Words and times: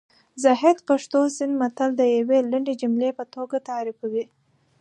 زاهد 0.43 0.77
پښتو 0.89 1.19
سیند 1.35 1.55
متل 1.61 1.89
د 1.97 2.01
یوې 2.17 2.39
لنډې 2.51 2.73
جملې 2.81 3.09
په 3.17 3.23
توګه 3.35 3.57
تعریفوي 3.69 4.25